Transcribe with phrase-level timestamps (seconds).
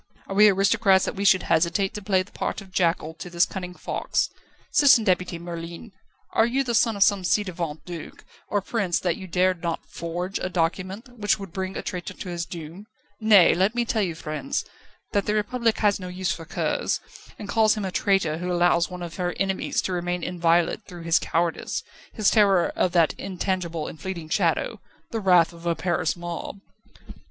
[0.25, 3.45] Are we aristocrats that we should hesitate to play the part of jackal to this
[3.45, 4.29] cunning fox?
[4.71, 5.91] Citizen Deputy Merlin,
[6.33, 9.85] are you the son of some ci devant duke or prince that you dared not
[9.85, 12.87] forge a document which would bring a traitor to his doom?
[13.19, 14.65] Nay; let me tell you, friends,
[15.13, 16.99] that the Republic has no use for curs,
[17.37, 21.03] and calls him a traitor who allows one of her enemies to remain inviolate through
[21.03, 21.83] his cowardice,
[22.13, 24.81] his terror of that intangible and fleeting shadow
[25.11, 26.55] the wrath of a Paris mob."